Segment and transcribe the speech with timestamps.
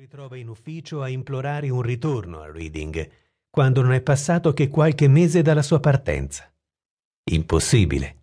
[0.00, 3.06] ritrova in ufficio a implorare un ritorno a Reading,
[3.50, 6.50] quando non è passato che qualche mese dalla sua partenza.
[7.24, 8.16] Impossibile.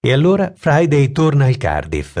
[0.00, 2.18] E allora Friday torna al Cardiff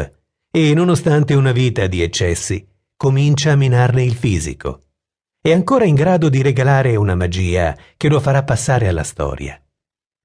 [0.48, 2.64] e, nonostante una vita di eccessi,
[2.96, 4.82] comincia a minarne il fisico.
[5.40, 9.60] È ancora in grado di regalare una magia che lo farà passare alla storia.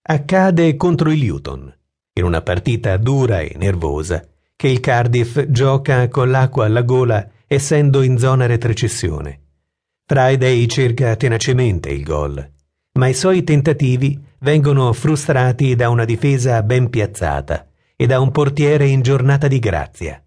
[0.03, 1.75] Accade contro il Luton,
[2.13, 4.23] in una partita dura e nervosa,
[4.55, 9.41] che il Cardiff gioca con l'acqua alla gola essendo in zona retrocessione.
[10.05, 12.51] Friday cerca tenacemente il gol,
[12.99, 18.87] ma i suoi tentativi vengono frustrati da una difesa ben piazzata e da un portiere
[18.87, 20.23] in giornata di grazia,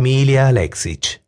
[0.00, 1.22] Milia Alexic.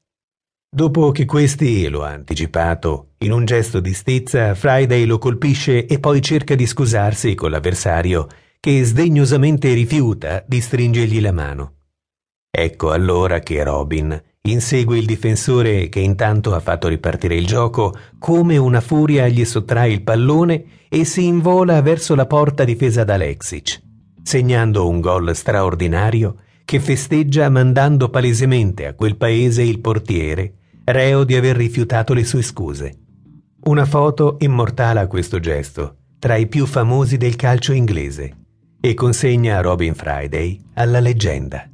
[0.71, 5.99] Dopo che questi lo ha anticipato, in un gesto di stizza, Friday lo colpisce e
[5.99, 8.27] poi cerca di scusarsi con l'avversario,
[8.61, 11.73] che sdegnosamente rifiuta di stringergli la mano.
[12.51, 18.57] Ecco allora che Robin insegue il difensore che intanto ha fatto ripartire il gioco, come
[18.57, 23.81] una furia gli sottrae il pallone e si invola verso la porta difesa da Alexic,
[24.23, 30.55] segnando un gol straordinario che festeggia mandando palesemente a quel paese il portiere,
[30.85, 32.99] reo di aver rifiutato le sue scuse.
[33.65, 38.37] Una foto immortala questo gesto, tra i più famosi del calcio inglese,
[38.81, 41.69] e consegna Robin Friday alla leggenda,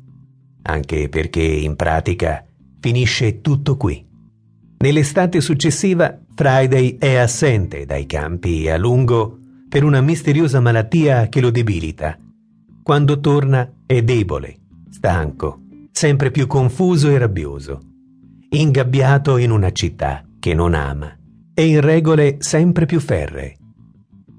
[0.63, 2.45] anche perché in pratica
[2.85, 4.07] finisce tutto qui.
[4.77, 9.39] Nell'estate successiva Friday è assente dai campi a lungo
[9.71, 12.19] per una misteriosa malattia che lo debilita.
[12.83, 14.59] Quando torna è debole,
[14.91, 15.61] stanco,
[15.93, 17.81] sempre più confuso e rabbioso,
[18.51, 21.11] ingabbiato in una città che non ama
[21.55, 23.57] e in regole sempre più ferree.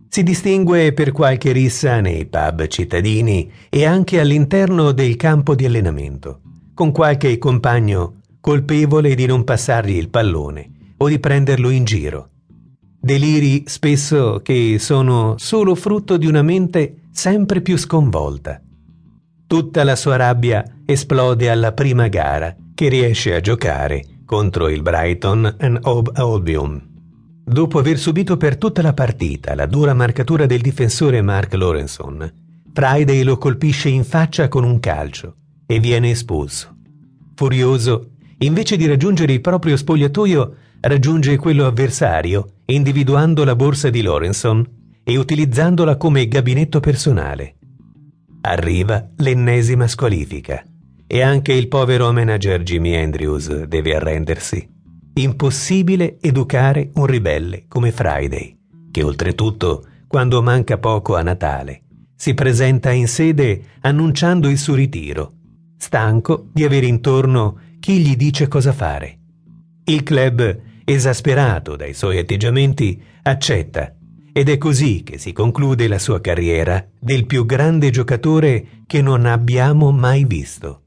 [0.07, 6.41] Si distingue per qualche rissa nei pub cittadini e anche all'interno del campo di allenamento,
[6.75, 12.29] con qualche compagno colpevole di non passargli il pallone o di prenderlo in giro.
[13.01, 18.61] Deliri spesso che sono solo frutto di una mente sempre più sconvolta.
[19.47, 25.55] Tutta la sua rabbia esplode alla prima gara che riesce a giocare contro il Brighton
[25.57, 26.88] and Hove Albion.
[27.44, 32.31] Dopo aver subito per tutta la partita la dura marcatura del difensore Mark Lawrenson,
[32.72, 35.35] Friday lo colpisce in faccia con un calcio
[35.66, 36.73] e viene espulso.
[37.34, 44.66] Furioso, invece di raggiungere il proprio spogliatoio, raggiunge quello avversario, individuando la borsa di Lorenson
[45.03, 47.56] e utilizzandola come gabinetto personale.
[48.41, 50.63] Arriva l'ennesima squalifica
[51.07, 54.67] e anche il povero manager Jimmy Andrews deve arrendersi.
[55.17, 58.57] Impossibile educare un ribelle come Friday,
[58.91, 61.84] che oltretutto, quando manca poco a Natale,
[62.16, 65.34] si presenta in sede annunciando il suo ritiro,
[65.78, 69.19] stanco di avere intorno chi gli dice cosa fare.
[69.84, 73.94] Il club, esasperato dai suoi atteggiamenti, accetta
[74.34, 79.28] ed è così che si conclude la sua carriera del più grande giocatore che non
[79.28, 80.81] abbiamo mai visto.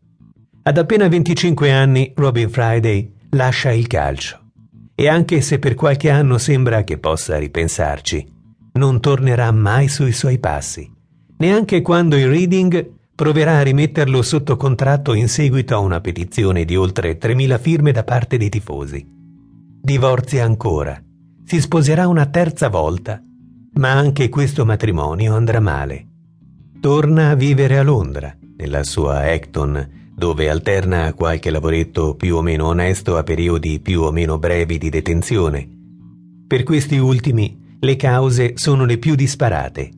[0.64, 4.50] Ad appena 25 anni Robin Friday lascia il calcio
[4.96, 8.26] e anche se per qualche anno sembra che possa ripensarci,
[8.72, 10.90] non tornerà mai sui suoi passi,
[11.36, 16.76] neanche quando il Reading proverà a rimetterlo sotto contratto in seguito a una petizione di
[16.76, 19.04] oltre 3.000 firme da parte dei tifosi.
[19.82, 21.02] Divorzia ancora,
[21.44, 23.20] si sposerà una terza volta,
[23.72, 26.06] ma anche questo matrimonio andrà male.
[26.80, 32.68] Torna a vivere a Londra, nella sua Acton, dove alterna qualche lavoretto più o meno
[32.68, 35.68] onesto a periodi più o meno brevi di detenzione.
[36.46, 39.97] Per questi ultimi le cause sono le più disparate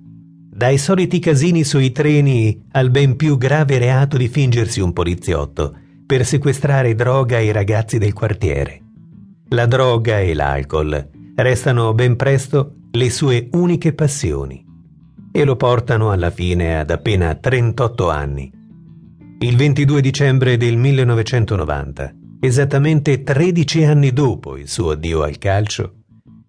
[0.52, 6.26] dai soliti casini sui treni al ben più grave reato di fingersi un poliziotto per
[6.26, 8.82] sequestrare droga ai ragazzi del quartiere.
[9.50, 14.66] La droga e l'alcol restano ben presto le sue uniche passioni
[15.30, 18.50] e lo portano alla fine ad appena 38 anni.
[19.38, 25.94] Il 22 dicembre del 1990, esattamente 13 anni dopo il suo addio al calcio,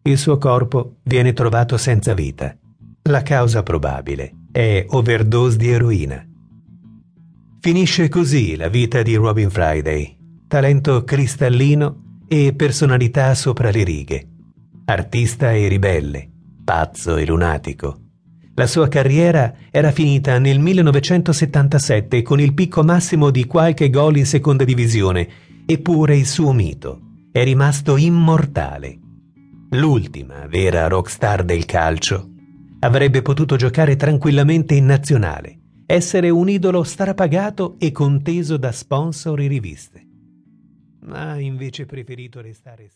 [0.01, 2.56] il suo corpo viene trovato senza vita
[3.03, 6.24] la causa probabile è overdose di eroina.
[7.59, 10.18] Finisce così la vita di Robin Friday,
[10.48, 14.27] talento cristallino e personalità sopra le righe,
[14.86, 16.30] artista e ribelle,
[16.63, 17.98] pazzo e lunatico.
[18.56, 24.25] La sua carriera era finita nel 1977 con il picco massimo di qualche gol in
[24.25, 25.27] seconda divisione,
[25.65, 27.00] eppure il suo mito
[27.31, 29.00] è rimasto immortale.
[29.71, 32.31] L'ultima vera rockstar del calcio
[32.83, 39.48] Avrebbe potuto giocare tranquillamente in nazionale, essere un idolo strapagato e conteso da sponsor e
[39.48, 40.07] riviste.
[41.01, 42.89] Ma ha invece preferito restare